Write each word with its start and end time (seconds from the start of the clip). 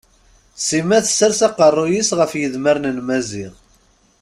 Sima 0.65 0.97
tessers 1.05 1.39
aqerruy-is 1.47 2.09
ɣef 2.19 2.31
yidmaren 2.39 2.85
n 2.97 2.99
Maziɣ. 3.07 3.53